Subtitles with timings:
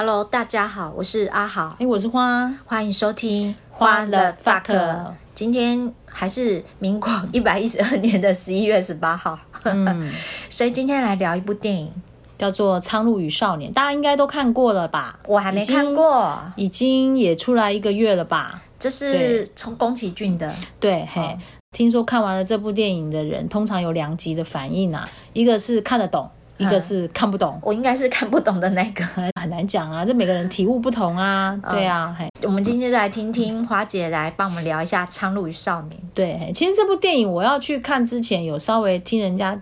[0.00, 5.12] Hello，大家好，我是阿豪，哎，我是花，欢迎收听花了 fuck。
[5.34, 10.10] 今天还是民国一百一十二年的十一月十八号，嗯，
[10.48, 11.92] 所以今天来聊一部电影，
[12.38, 15.20] 叫做《苍鹭与少年》，大家应该都看过了吧？
[15.26, 18.62] 我还没看过，已经也出来一个月了吧？
[18.78, 21.20] 这是从宫崎骏的，对，嘿。
[21.20, 21.38] 哦。
[21.72, 26.28] 听说看完了这部电影的人，通常有两极的反应啊，一个是看得懂，
[26.60, 27.54] 一个是看不懂。
[27.56, 29.04] 嗯、我应该是看不懂的那个，
[29.40, 31.58] 很难讲啊，这每个人体悟不同啊。
[31.62, 35.98] 嗯、对啊，嘿，我们今天就来听听华姐来帮我们聊一下《苍鹭与少年》。
[36.14, 39.60] 对，其实这部电影我要去看之前，有稍微听人家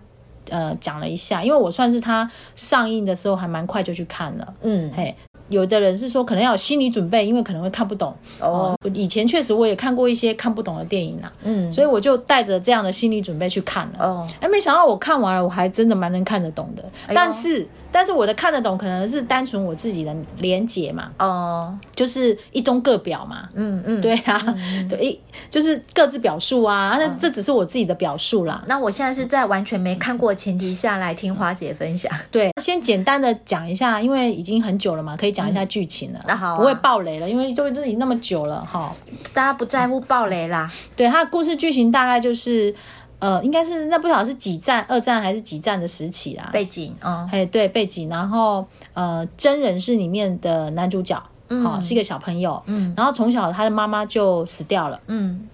[0.51, 4.55] 呃讲了一下，因为我算是他上映的时候还蛮快就去看了。
[4.63, 5.15] 嗯，嘿。
[5.49, 8.15] 有的人是说可能要有心理准备，因为可能会看不懂。
[8.41, 11.33] 哦、呃，以前确实我也看过一些看不懂的电影啊。
[11.43, 14.05] 嗯，所以我就带着这样的心理准备去看了。
[14.05, 16.85] 哦，哎，没想到我看完了，我还真的蛮能看得懂的。
[17.07, 17.67] 哎、但是。
[17.91, 28.63] 但是我的看得懂，可能是单纯我自己的连结嘛，哦，就是一中各表嘛，嗯嗯，对啊，嗯、对，就是各自表述啊，那、嗯、这只是我自己的表述啦。
[28.67, 38.93] 那我现在是在完全没看过的前提下来听花姐分享，对，先简单的讲一下，因为已经很久了嘛，可以讲一下剧情了，那、嗯、好、啊，不会爆雷了，因为都已经那么久了哈，
[39.33, 40.71] 大家不在乎爆雷啦。
[40.95, 42.75] 对，它的故事剧情大概就是。
[43.21, 46.51] 呃，应该是那不晓得是几战，二战还是几战的时期啦？
[46.53, 48.09] 背景，嗯，哎，对，背景。
[48.09, 55.49] 然后，呃，真人是里面的男主角，嗯，哦，是一个小朋友，嗯，然后从小他的妈妈就死掉了，嗯，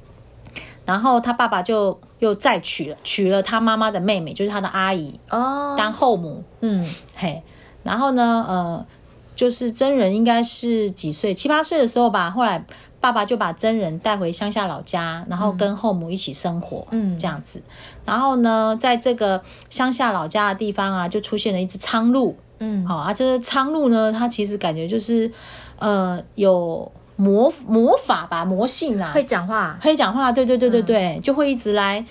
[0.84, 7.42] 然后他爸爸就又再娶了，娶了他妈妈的妹妹，就是他的阿姨，哦，当后母，嗯，嘿，
[7.82, 8.86] 然后呢，呃，
[9.34, 12.64] 就是真人应该是几岁，七八岁的时候吧，后来。
[13.00, 17.62] 爸爸就把真人带回乡下老家，然后跟后母一起生活，嗯，这样子。
[18.06, 25.30] 然后呢，在这个乡下老家的地方啊，就出现了一只苍鹭，嗯，好啊，这个苍鹭呢，它其实感觉就是，
[25.78, 32.02] 呃，有魔魔法吧，魔性啊，会讲话，会讲话，对对对对对，嗯，就会一直来。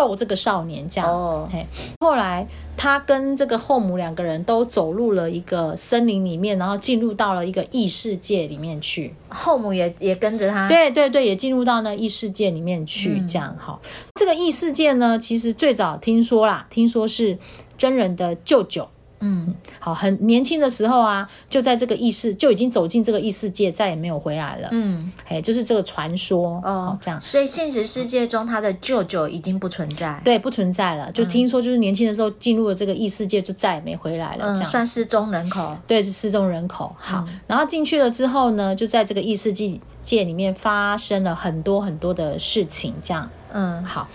[0.00, 1.66] 逗这个少年这样，哦，嘿，
[2.00, 9.14] 后来他跟这个后母两个人都走入了一个森林里面，然后进入到了一个异世界里面去。
[9.28, 13.90] 后母也也跟着他，对对对，也进入到那异世界里面去，这样哈，嗯。
[14.14, 17.38] 这个异世界呢，其实最早听说啦，听说是
[17.76, 18.88] 真人的舅舅。
[19.20, 24.68] 嗯，好，很年轻的时候啊，就在这个异世就已经走进这个异世界，再也没有回来了。
[24.72, 27.20] 嗯，哎，就是这个传说哦，这样。
[27.20, 31.12] 所以现实世界中，他的舅舅已经不存在，对，不存在了。
[31.12, 34.54] 就听说，就是年轻的时候进入了这个异世界，就再也没回来了。
[34.54, 36.94] 这样、嗯、算失踪人口，对，是失踪人口。
[36.98, 42.94] 好、嗯，然后进去了之后呢，就在这个异世界界里面发生了很多很多的事情。
[43.02, 44.08] 这样，嗯，好。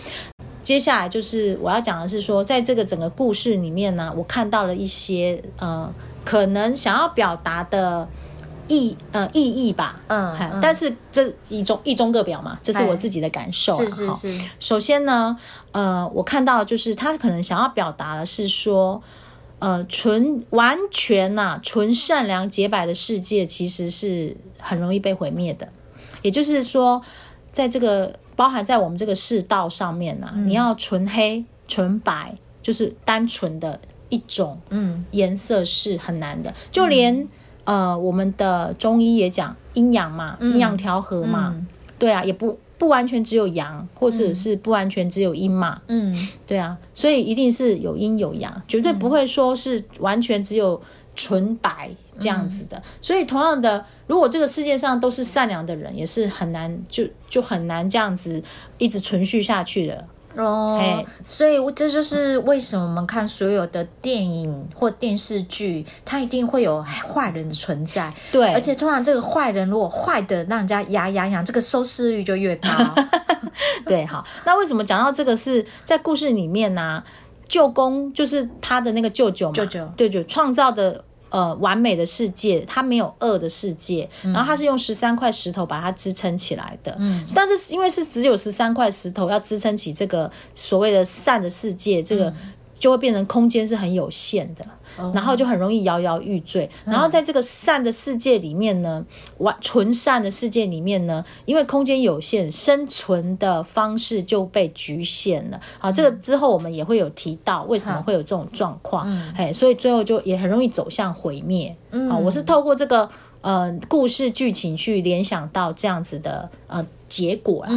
[0.66, 5.94] 接下来就是我要讲的是说，在这个整个故事里面呢，我看到了一些呃，
[6.26, 8.10] 可能想要表达的
[8.68, 13.78] 意呃意义吧，嗯，嗯，但是这一中一中各表嘛，这是我自己的感受。
[13.78, 14.46] 是是是。
[14.60, 15.38] 首先呢，
[15.72, 19.04] 呃，我看到就是他可能想要表达的是说，
[19.60, 25.70] 呃，纯完全呐、啊，纯善良洁白的世界其实是很容易被毁灭的，
[26.24, 27.04] 也就是说，
[27.52, 28.16] 在这个。
[28.36, 33.80] 包含在我们这个世道上面呐、啊嗯，你要纯黑纯白，就是单纯的
[34.10, 35.06] 一种嗯。
[35.12, 36.50] 颜色是很难的。
[36.50, 37.28] 嗯、就连
[37.64, 46.14] 呃我们的中医也讲阴阳嘛，阴阳调和嘛、嗯，对啊，也不不完全只有阳，或者是不完全只有阴嘛，嗯，
[46.46, 50.82] 对啊，所以一定是有阴有阳，绝对不会说是完全只有
[51.16, 51.90] 纯白。
[52.18, 58.42] 这样子的，所以同样的，如果这个世界上都是善良的人，也是很难，就就很难这样子
[58.78, 61.06] 一直存续下去的哦。
[61.26, 68.12] 所以这就是为什么我们看所有的电影或电视剧，它一定会有坏人的存在。
[68.32, 72.70] 对，而且通常这个坏人如果坏的让人家牙痒痒，这个收视率就越高。
[73.86, 77.04] 对，好，那为什么讲到这个是在故事里面呢、啊？
[77.48, 81.04] 舅公就是他的那个舅舅嘛，舅舅对，就创造的。
[81.30, 86.96] 呃，完美的世界，它没有恶的世界，嗯、然后它是用十三块石头把它支撑起来的。
[87.00, 92.34] 嗯，但是因为是只有十三块石头要支撑起这个所谓的善的世界，这个。
[92.76, 94.66] 嗯就会变成空间是很有限的，
[95.14, 96.70] 然后就很容易摇摇欲坠。
[96.86, 99.04] 然后在这个善的世界里面呢，
[99.38, 105.60] 完纯善的世界里面呢，因为空间有限，生存的方式就被局限了。
[105.80, 109.10] 好，这个之后我们也会有提到为什么会有这种状况。
[109.36, 111.76] 哎，所以最后就也很容易走向毁灭。
[112.10, 113.10] 好，我是透过这个
[113.42, 117.72] 呃故事剧情去联想到这样子的呃结果啦。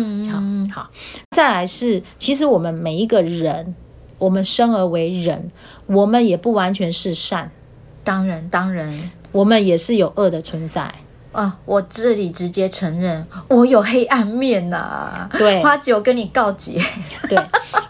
[0.74, 0.90] 好，好，
[1.30, 3.74] 再来是其实我们每一个人。
[4.18, 5.50] 我们生而为人，
[5.86, 7.50] 我们也不完全是善。
[8.04, 10.92] 当然，当然，我们也是有恶的存在。
[11.30, 15.30] 啊，我这里直接承认我有黑暗面呐、啊。
[15.38, 16.82] 对，花姐，我跟你告解。
[17.28, 17.38] 对，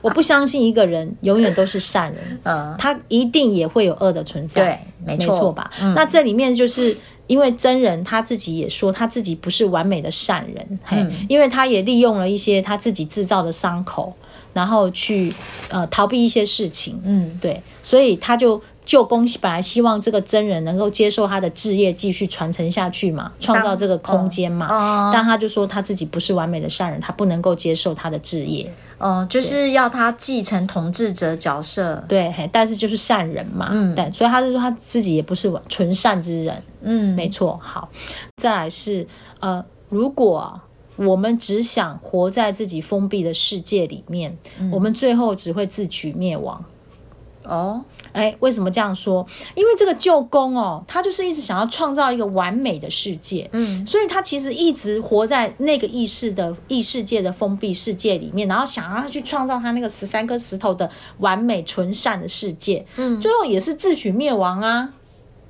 [0.03, 4.63] 我不相信一个人永远都是善人， 嗯，他一定也会有恶的存在。
[4.63, 5.71] 对，没错，没错吧？
[5.81, 6.95] 嗯、那这里面就是
[7.29, 14.13] 因为真人他自己也说他自己不是完美的善人，嗯，因为他也利用了一些他自己制造的伤口，
[14.53, 15.35] 然后去
[15.69, 17.01] 呃逃避一些事情。
[17.05, 18.61] 嗯，对，所以他就。
[18.89, 24.67] 舅公本来希望这个真人能够接受他的置业，继续传承下去嘛，创造这个空间嘛。
[24.67, 28.73] 哦、但他就说他自己不是完美的善人，他不能够接受他的置业。
[28.97, 32.03] 哦，就是要他继承统治者角色。
[32.09, 33.69] 对，但是就是善人嘛。
[33.71, 36.63] 嗯，对，所以他就说他自己也不是纯善之人。
[36.81, 37.61] 嗯，没错。
[37.63, 37.91] 好，
[38.39, 39.07] 再来是
[39.41, 40.59] 呃，如果
[40.99, 46.65] 我们只想活在自己封闭的世界里面，嗯、我们最后只会自取灭亡。
[47.45, 47.83] 哦。
[48.13, 49.25] 哎，为什么这样说？
[49.55, 64.95] 因为这个舅公哦，他就是一直想要创造一个完美的世界，嗯，所以他其实一直活在那个意识的异世界的封闭世界里面，然后想要去创造他那个十三颗石头的完美纯善的世界，嗯，最后也是自取灭亡啊。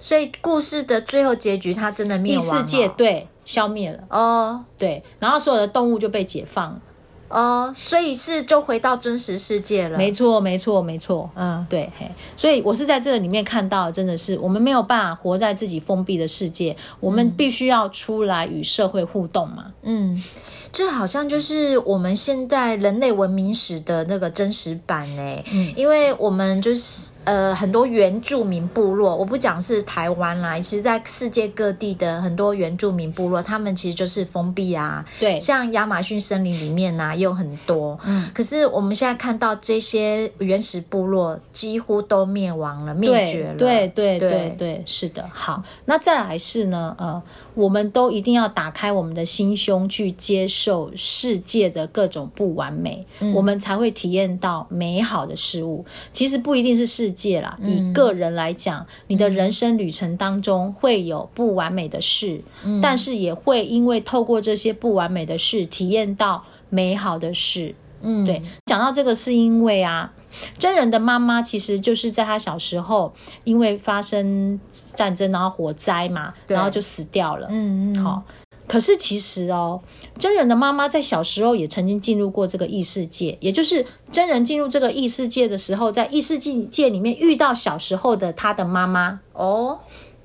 [0.01, 6.83] 所以故事的最后结局，他真的灭亡世界对消灭了哦，对，然后所有的动物就被解放了。
[7.31, 9.97] 哦，所以是就回到真实世界了。
[9.97, 11.31] 没错，没错，没错。
[11.35, 19.73] 嗯，对，嘿，所以我是在这里面看到，真的是我们没有办法活在自己封闭的世界，我们必须要出来与社会互动嘛。
[19.83, 20.23] 嗯，
[20.71, 25.43] 这好像就是我们现在人类文明史的那个真实版诶。
[25.53, 27.13] 嗯，因为我们就是。
[27.29, 35.05] 呃，很多原住民部落，我不讲是台湾啦，其实在世界各地的很多原住民部落，他们其实就是封闭啊。
[35.21, 38.01] 对，像亚马逊森林里面呐、啊，也有很多。
[38.07, 43.57] 嗯，可是我们现在看到这些原始部落几乎都灭亡了，灭绝了。
[43.59, 45.29] 对对对对，对，对，是的。
[45.31, 47.23] 好，那再来是呢，呃，
[47.53, 55.85] 我们都一定要打开我们的心胸，去接受世界的各种不完美，嗯、我们才会体验到美好的事物。
[56.11, 57.29] 其实不一定是世界。
[57.29, 67.75] 界啦，以个人来讲，嗯，你的人生旅程当中会有不完美的事，嗯，但是也会因为透过这些不完美的事，体验到美好的事。
[68.03, 68.41] 嗯，对。
[68.67, 70.13] 讲到这个，是因为啊，
[70.61, 73.13] 真人的妈妈其实就是在他小时候，
[73.43, 77.49] 因为发生战争，然后火灾嘛，然后就死掉了。
[77.51, 78.23] 嗯嗯，好。
[78.69, 79.81] 可是其实哦，
[80.19, 89.21] 真人的妈妈在小时候也曾经进入过这个异世界，也就是真人进入这个异世界的时候，在异世界里面遇到小时候的他的妈妈。
[89.33, 89.79] 哦，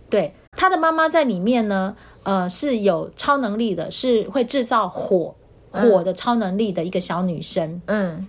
[0.10, 5.34] 对，他的妈妈在里面呢，呃，是有超能力的，是会制造火
[5.72, 8.28] 火的超能力的一个小女生，嗯。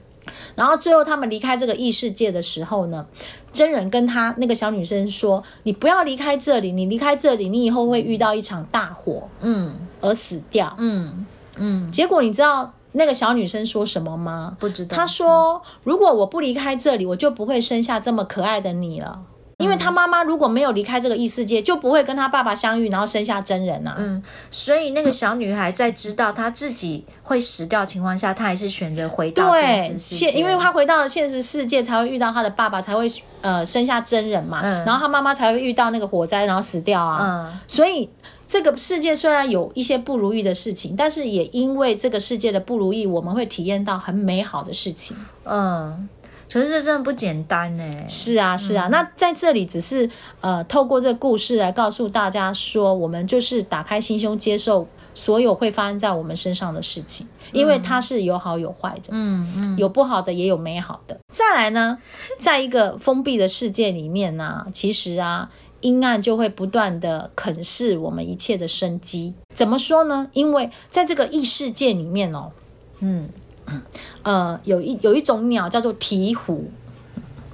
[0.56, 3.06] 然后最后他们离开这个异世界的时候呢，
[3.52, 11.26] 真人跟他那个小女生说：“你不要离开这里，你离开这里，你以后会遇到一场大火，嗯，而死掉，嗯
[11.56, 11.90] 嗯。
[11.92, 14.56] 结果你知道那个小女生说什么吗？
[14.60, 14.96] 不知道。
[14.96, 19.22] 她说：“如果我不离开这里，我就不会生下这么可爱的你了。”
[19.64, 23.96] 因为他妈妈如果没有离开这个异世界，就不会跟他爸爸相遇，然后生下真人啊。
[23.98, 30.32] 嗯，所以那个小女孩在知道她自己会死掉的情况下，她还是选择回到现实世界。
[30.32, 33.06] 对，因为她回到了现实世界，才会遇到她的爸爸，才会
[33.40, 34.60] 呃生下真人嘛。
[34.62, 37.48] 嗯，然后她妈妈才会遇到那个火灾，然后死掉啊。
[37.50, 38.10] 嗯，所以
[38.46, 45.16] 这个世界虽然有一些不如意的事情，但是也因为这个世界的不如意，我们会体验到很美好的事情。
[45.44, 46.08] 嗯。
[46.50, 47.90] 可是这真的不简单呢。
[48.08, 48.88] 是啊，是啊。
[48.88, 50.08] 嗯、那在这里只是
[50.40, 61.18] 呃，透过这个故事来告诉大家说，我们就是打开心胸，接受所有会发生在我们身上的事情，因为它是有好有坏的，嗯嗯，有不好的也有美好的。
[61.28, 61.98] 再来呢，
[62.38, 69.34] 在一个封闭的世界里面呢、啊，其实啊，阴暗就会不断的啃噬我们一切的生机。
[69.54, 70.28] 怎么说呢？
[70.32, 72.52] 因为在这个异世界里面哦，
[73.00, 73.28] 嗯。
[74.22, 76.60] 呃，有一有一种鸟叫做鹈鹕，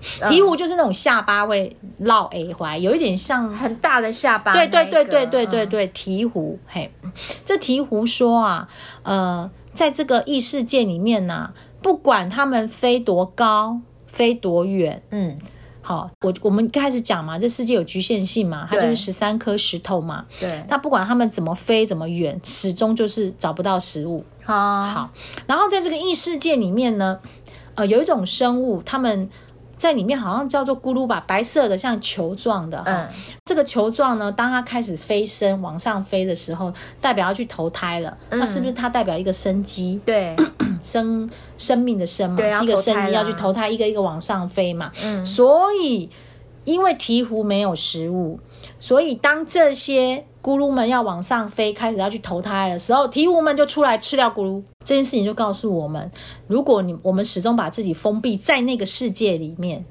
[0.03, 4.53] 鹈鹕就是那种下巴会绕 A 怀，有一点像很大的下巴。
[4.53, 6.57] 对对对对对对对，鹈鹕。
[6.67, 6.93] 嘿，
[7.45, 8.69] 这鹈鹕说啊，
[9.03, 15.39] 呃，在这个异世界里面呢、啊，不管他们飞多高，飞多远，嗯。
[15.83, 20.25] 好，我我们开始讲嘛，这世界有局限性嘛，它就是十三颗石头嘛。
[20.39, 24.25] 对，那不管他们怎么飞怎么远，始终就是找不到食物。
[24.51, 25.11] 好，好，
[25.47, 27.21] 然后在这个异世界里面呢，
[27.77, 29.29] 呃，有一种生物，他们。
[29.81, 32.83] 在里面好像叫做咕噜吧，白色的像球状的。
[32.85, 33.09] 嗯，
[33.47, 38.15] 这个球状呢，当它开始飞升往上飞的时候，代表要去投胎了。
[38.29, 39.99] 嗯，那是不是它代表一个生机？
[40.05, 40.37] 对，
[40.83, 44.93] 生生命的生嘛，是一个生机要去投胎，一个一个往上飞嘛。
[45.03, 46.11] 嗯，所以
[46.67, 48.39] 因为鹈鹕没有食物，
[48.79, 54.63] 所以当这些咕噜们要往上飞，开始要去投胎的时候，鵜鹕们就出来吃掉咕噜。
[54.85, 56.11] 这件事情就告诉我们：
[56.47, 59.85] 如果你我们始终把自己封闭在那个世界里面，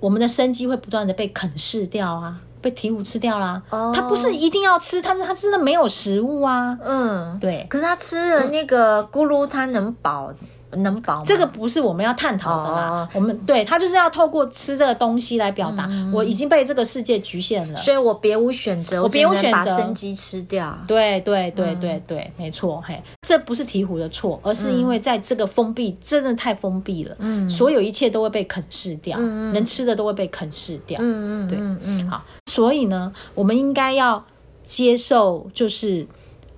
[0.00, 3.62] 我们的生机会不断的被啃噬掉啊，被鵜鹕吃掉啦。
[3.70, 6.78] 哦，它不是一定要吃，它是它真的没有食物啊。
[6.84, 7.66] 嗯，对。
[7.70, 10.30] 可是它吃了那个咕噜，它能饱。
[10.72, 11.22] 能饱吗？
[11.24, 12.90] 这个不是我们要探讨的啦。
[12.90, 20.76] 哦、我们对他就是要透过吃这个东西来表达，嗯、我已经被这个世界局限了，所以我别无选择，我别无选择，把生机吃掉。
[20.86, 22.82] 对对对对对，嗯、没错。
[22.84, 27.16] 嘿，这不是鹈鹕的错，而是因为在这个封闭，真的太封闭了。
[27.18, 30.98] 嗯，所有一切都会被啃噬掉，嗯、能吃的都会被啃噬掉。
[31.00, 32.10] 嗯嗯，对，嗯嗯。
[32.10, 34.24] 好，所以呢，我们应该要
[34.62, 36.06] 接受，就是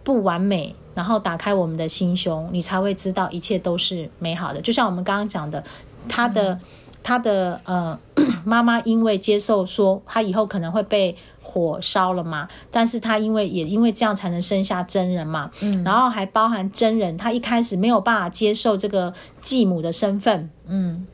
[0.09, 0.75] 不完美。
[0.95, 4.61] 然后打开我们的心胸，你才会知道一切都是美好的。
[4.61, 5.63] 就像我们刚刚讲的，
[6.09, 6.61] 他的、嗯、
[7.05, 7.99] 他的呃
[8.45, 21.07] 妈妈因为接受说他以后可能会被火烧了嘛，但是他因为也因为这样才能生下真人嘛，嗯，然后还包含真人，他一开始没有办法接受这个继母的身份，嗯。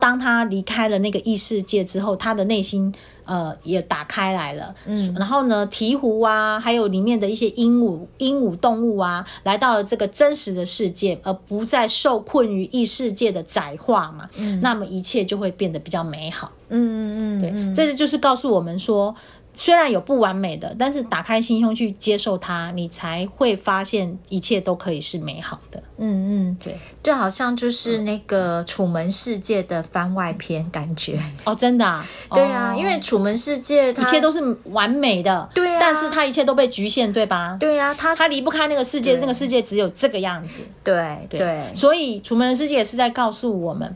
[0.00, 2.92] 当他离开了那个异世界之后，他的内心
[3.24, 4.74] 呃也打开来了。
[4.86, 14.28] 嗯，然后呢，鹈鹕啊，还有里面的一些鹦鹉、鹦鹉动物啊，来到了这个真实的世界，而不再受困于异世界的窄化嘛。
[14.36, 16.50] 嗯，那么一切就会变得比较美好。
[16.70, 19.14] 嗯嗯嗯，对，这就是告诉我们说。
[19.52, 25.82] 虽然有不完美的，但是打开心胸去接受它，你才会发现一切都可以是美好的。
[25.98, 32.06] 嗯嗯，对，就好像就是那个《楚门世界》的番外篇感觉哦，真的啊？
[32.32, 37.56] 对啊，因为《楚门世界》一切都是完美的，对啊，但是它一切都被局限，对吧？
[37.60, 40.62] 对啊，它它离不开那个世界，那个世界只有这个样子。
[40.82, 43.94] 对对，所以《楚门世界》也是在告诉我们，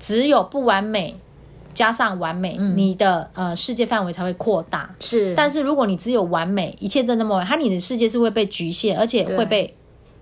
[0.00, 1.16] 只有不完美。
[1.76, 4.92] 加上完美，嗯、你的呃世界范围才会扩大。
[4.98, 9.72] 是，但是如果你只有完美，一切都那么完美，它你的世界是会被局限，而且会被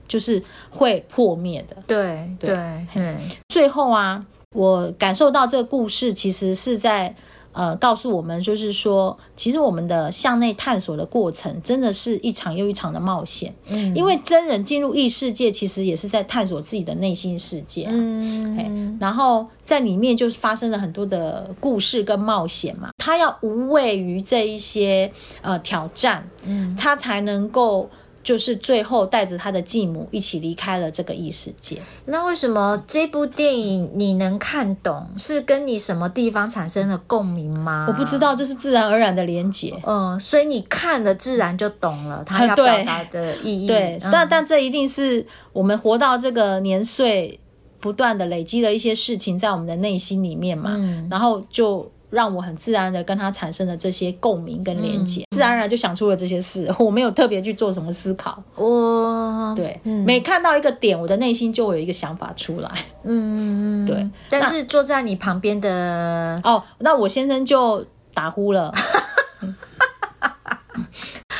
[0.07, 1.77] 就是会破灭的。
[1.87, 3.17] 对对，对嗯。
[3.49, 7.15] 最后啊，我感受到这个故事其实是在。
[7.55, 13.55] 呃，告诉我们就是说，其实我们的向内探索的过程，真的是一场又一场的冒险。
[13.69, 17.87] 嗯，因为真人进入异世界，其实也是在探索自己的内心世界。
[17.89, 22.91] 嗯，然后在里面就是发生了很多的故事跟冒险嘛。
[22.99, 27.89] 他要无畏于这一些呃挑战，嗯，他才能够。
[28.25, 31.81] 就是最后带着他的继母一起离开了这个异世界。
[32.07, 35.07] 那为什么这部电影你能看懂？
[35.17, 37.85] 是跟你什么地方产生了共鸣吗？
[37.87, 39.79] 我不知道，这是自然而然的连结。
[39.87, 43.69] 嗯，所以你看了自然就懂了他 要表达的意义。
[43.69, 47.39] 对，嗯、但但这一定是我们活到这个年岁，
[47.79, 51.91] 不断的累积的一些事情在我们的内心里面嘛，嗯、然后就。
[52.15, 56.73] 让我很自然的跟他产生了这些共鸣跟连接，嗯、自然而然就想出了这些事。
[56.79, 58.43] 我没有特别去做什么思考。
[58.55, 62.71] 我对，嗯、每看到一个点，我的内心就会有一个想法出来。
[63.03, 64.09] 嗯，对。
[64.31, 68.73] 但是坐在你旁边的哦，那我先生就打呼了。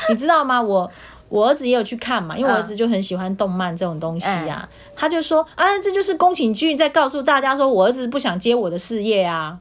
[0.09, 0.61] 你知道吗？
[0.61, 0.91] 我
[1.29, 4.69] 我儿子也有去看嘛，因为我儿子就很喜欢动漫这种东西啊。
[4.69, 9.57] 嗯、他就说啊，这就是宫崎骏在告诉大家说，我儿子不想接我的事业啊。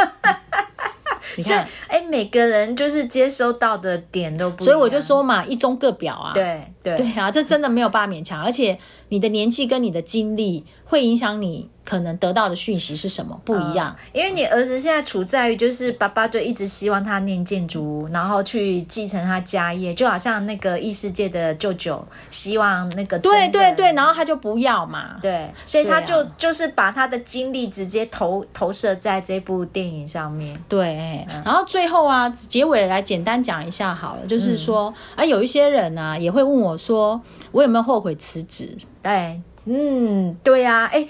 [1.36, 6.32] 你看，哎，每个人就是接收到的点都不一样，所以我就说嘛，一中各表啊。
[6.34, 6.96] 对对。
[6.96, 8.76] 对啊，这真的没有办法勉强，而且
[9.10, 11.68] 你的年纪跟你的经历会影响你。
[11.82, 13.96] 可能得到的讯息是什么不一样？
[14.12, 30.56] 因为你儿子现在处在于就是爸爸就一直希望他念建筑，然后去继承他家业，就好像那个异世界的舅舅希望那个对对对，然后他就不要嘛，对，所以他就就是把他的精力直接投投射在这部电影上面。
[30.68, 38.76] 对，然后最后啊，结尾来简单讲一下好了，就是说啊，有一些人呢也会问我说，我有没有后悔辞职？
[39.02, 41.06] 对，嗯，对呀，哎。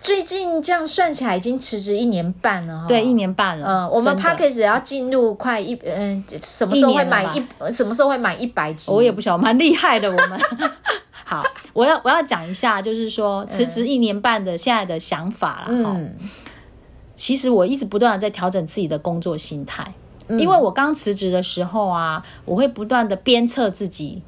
[0.00, 3.66] 最近这样算起来已经辞职一年半了，对，一年半了。
[3.66, 7.44] 嗯，我们 Podcast 要进入快一嗯，什么时候会满一？
[7.70, 8.90] 什么时候会满一百集？
[8.90, 10.08] 我也不晓得，蛮厉害的。
[10.10, 10.40] 我们
[11.24, 15.66] 好，我要我要讲一下，就是说辞职一年半的现在的想法啦。
[15.68, 16.16] 嗯，
[17.14, 19.92] 其实我一直不断的在调整自己的工作心态，
[20.28, 24.22] 嗯、因为我刚辞职的时候啊，我会不断的鞭策自己。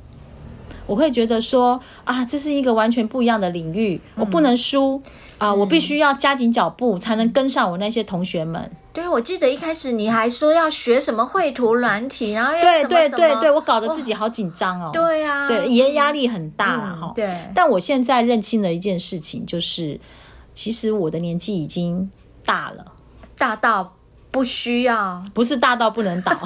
[0.90, 5.00] 我会觉得说啊，这是一个完全不一样的领域，我不能输
[5.38, 5.54] 啊！
[5.54, 8.68] 我必须要加紧脚步，才能跟上我那些同学们。
[8.92, 14.90] 对，我记得一开始你还说要学什么绘图软体，然后要对对对对，我搞得自己好紧张哦。
[14.92, 17.14] 对呀、啊，对，也压力很大了哈、嗯。
[17.14, 20.00] 对，但我现在认清了一件事情，就是
[20.52, 22.10] 其实我的年纪已经
[22.44, 22.84] 大了，
[23.38, 23.94] 大到
[24.32, 26.36] 不需要，不是大到不能倒，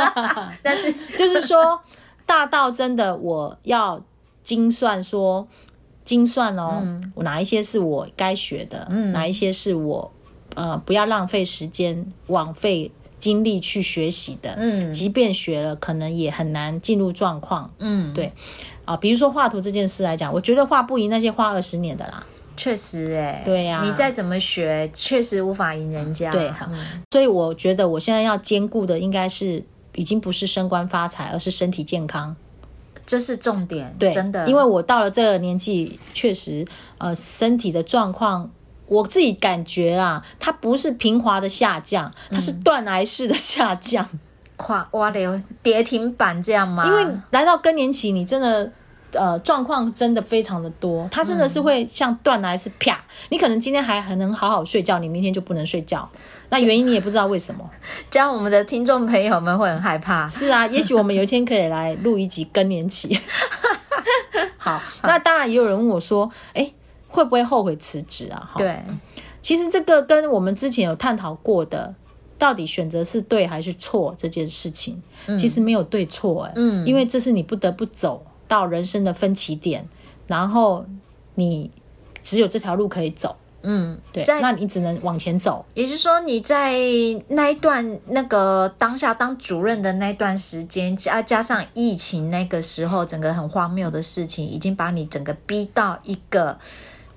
[0.62, 1.80] 但是 就是说
[2.26, 4.02] 大到真的我要
[4.42, 5.48] 精算说
[6.04, 10.12] 精算哦，嗯、我哪一些是我该学的，嗯、哪一些是我
[10.54, 18.32] 呃不要浪费时间枉费精力去学习的，嗯，即便学了，可能也很难进入状况，嗯，对。
[18.84, 22.24] 啊，比如说画图这件事来讲，我觉得画不赢那些画二十年的啦。
[22.56, 26.30] 确实、欸，哎，对呀、啊，你再怎么学，确实无法赢人家。
[26.30, 29.64] 对，好，嗯、所以我觉得我现在要兼顾的，应该是
[29.96, 32.36] 已经不是升官发财，而是身体健康，
[33.04, 33.94] 这是重点。
[33.98, 36.64] 对，真的，因为我到了这个年纪，确实，
[36.98, 38.48] 呃，身体的状况，
[38.86, 44.08] 我自己感觉啦，它不是平滑的下降，它是断崖式的下降，
[44.56, 46.86] 跨哇流跌停板这样吗？
[46.86, 48.70] 因为来到更年期，你真的。
[49.16, 56.08] 呃，状况真的非常的多，它真的是会像断奶是啪，你可能今天还很能好好睡觉，你明天就不能睡觉，
[56.50, 57.68] 那原因你也不知道为什么，
[58.10, 60.28] 这样我们的听众朋友们会很害怕。
[60.28, 63.18] 是啊，也许我们有一天可以来录一集更年期。
[64.56, 66.72] 好， 那当然也有人问我说，哎，
[67.08, 68.52] 会不会后悔辞职啊？
[68.56, 68.82] 对，
[69.40, 71.94] 其实这个跟我们之前有探讨过的，
[72.38, 78.24] 到底选择是对还是错这件事情，嗯、其实没有对错、欸，嗯，因为这是你不得不走。
[78.48, 79.88] 到人生的分歧点，
[80.26, 80.84] 然后
[81.34, 81.70] 你
[82.22, 85.64] 只有这条路可以走，嗯，对，那你只能往前走。
[85.74, 86.78] 也就是说，你在
[87.28, 96.58] 那一段那个当下当主任的那段时间，加加上疫情那个时候，整个很荒谬的事情，已经把你整个逼到一个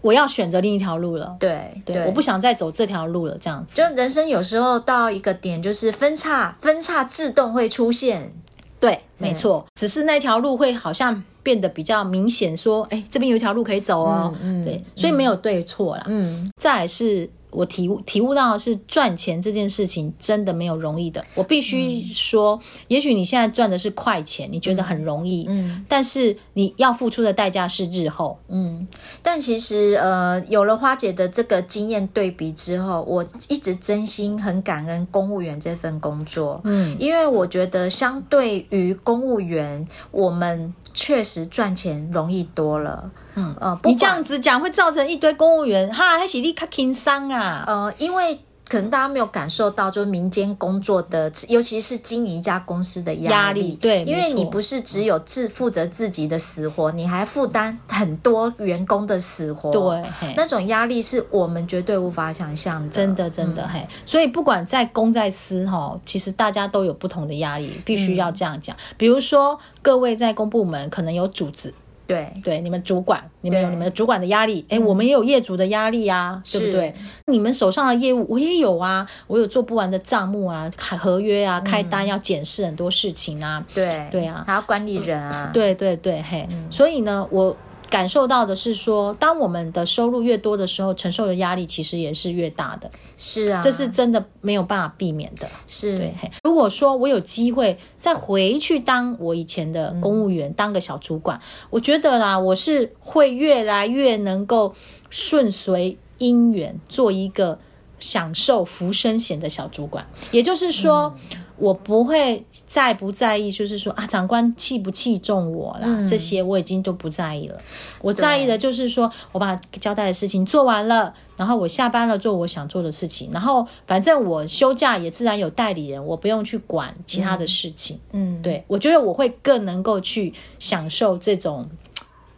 [0.01, 1.35] 我要选择另一条路了。
[1.39, 3.75] 对对，对，我不想再走这条路了，这样子。
[3.75, 8.33] 就人生有时候到一个点，就是分叉，分叉自动会出现。
[8.79, 17.29] 对，没错，只是那条路会好像变得比较明显，说，哎，这边有一条路可以走哦，嗯，对，所以没有对错啦，嗯，再来是。
[17.51, 21.23] 我体悟体悟到的是赚钱这件事情真的没有容易的。
[21.35, 28.87] 我必须说，嗯、也许你现在赚的是快钱，你觉得很容易，嗯，但是你要付出的代价是日后，嗯。
[29.21, 40.73] 但其实，呃，有了花姐的这个经验对比之后，我一直真心很感恩公务员这份工作，嗯，因为我觉得相对于公务员，我们。
[41.01, 47.63] 确实赚钱容易多了，嗯呃，你这样子讲会造成一堆公务员哈，还是你卡轻伤啊？
[47.65, 48.37] 呃，因为
[48.69, 63.87] 可能大家没有感受到，就是民间工作的，尤其是经营一家公司的压力，对，因为你不是只有自负责自己的死活，你还负担很多员工的死活，对，那种压力是我们绝对无法想象的，真的真的、嗯、嘿。
[64.05, 68.75] 所以不管在公在私哈，其实大家都有不同的压力，必须要这样讲。
[68.75, 69.59] 嗯、比如说。
[69.81, 71.73] 各位在公部门可能有主子，
[72.09, 72.27] 对。
[72.43, 76.91] 对，你们主管，你们有你们的主管的压力，哎、嗯，我们也有业主的压力啊，对不对？
[77.27, 87.55] 你们手上的业务我也有啊，我有做不完的账目啊，开合约啊，开单要检视很多事情啊，对对啊，还要管理人啊，对对对，嘿，嗯、所以呢，我。
[87.89, 92.89] 感受到的是说，当我们的收入越多的时候，承受的压力其实也是越大的。
[93.17, 95.47] 是啊，这是真的没有办法避免的。
[95.67, 96.13] 是对。
[96.43, 104.73] 如果说我有机会再回去当我以前的公务员，嗯、当个小主管，我觉得啦，我是会越来越能够
[105.09, 107.59] 顺随因缘，做一个
[107.99, 110.07] 享受浮生险的小主管。
[110.31, 111.15] 也就是说。
[111.31, 117.57] 嗯我不会在不在意，就是说啊，长官器不器重我啦，嗯、这些我已经都不在意了。
[118.01, 127.99] 我在意的就是说，我把交代的事情做完了，然后我下班了做我想做的事情，然后反正我休假也自然有代理人，我不用去管其他的事情。
[128.11, 131.69] 嗯，对，我觉得我会更能够去享受这种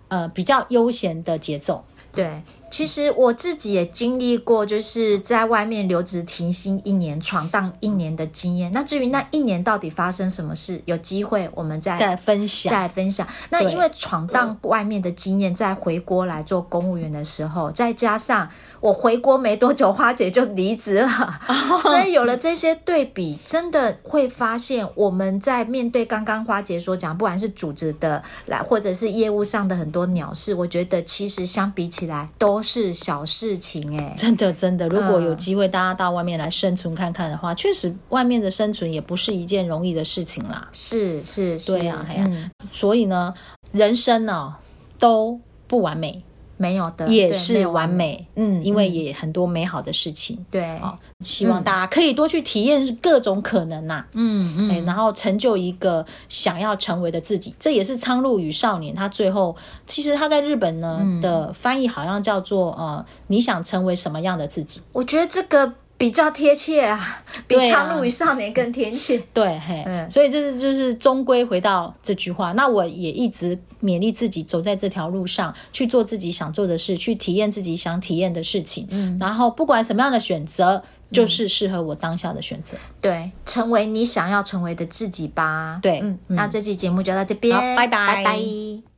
[0.07, 1.83] 呃比较悠闲的节奏。
[2.13, 2.41] 对。
[2.71, 8.71] 其实我自己也经历过，就是在外面留职停薪一年、闯荡一年的经验。
[8.71, 12.71] 那至于那一年到底发生什么事，有机会我们再再分享。
[12.71, 13.27] 再分享。
[13.49, 21.39] 那因为闯荡外面的经验，再回国来做公务员的时候，再加上我回国没多久，花姐就离职了，
[21.81, 32.60] 所以有了这些对比，真的会发现我们在面对刚刚花姐所讲，不管是组织的来，或者是业务上的很多鸟事，我觉得其实相比起来都。
[32.61, 40.67] 是小事情哎、欸，真的真的，如果有机会大家到外面来生存看看的话，确、嗯、实外面的生存也不是一件容易的事情啦。
[40.71, 41.71] 是是，是。
[41.71, 43.33] 对呀、啊，呀、嗯，所以呢，
[43.71, 44.55] 人生呢、哦、
[44.99, 46.23] 都不完美。
[46.61, 59.55] 没有的，也是完美，嗯，因为也很多美好的事情，对，哦，希望大家可以多去体验各种可能呐，嗯嗯，然后成就一个想要成为的自己，这也是苍鹭与少年他最后，
[59.87, 64.81] 其实他在日本呢的翻译好像叫做呃，你想成为什么样的自己？
[64.93, 65.73] 我觉得这个。
[66.01, 69.19] 比较贴切啊，比《苍鹭与少年》更贴切。
[69.31, 72.53] 对，对嘿，嗯，所以这是就是终归回到这句话。
[72.53, 78.87] 那我也一直勉励自己，走在这条路上，去做自己想做的事，去体验自己想体验的事情。
[78.89, 82.75] 嗯，然后不管什么样的选择，就是适合我当下的选择。
[82.99, 85.77] 对，成为你想要成为的自己吧。
[85.83, 88.90] 对，嗯，那这期节目就到这边，拜拜，拜拜。